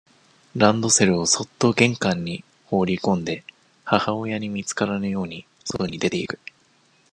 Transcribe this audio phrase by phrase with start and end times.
[0.55, 3.43] ランドセルをそっと玄関に放りこんで、
[3.83, 6.39] 母親に見つからぬように、外に出ていく。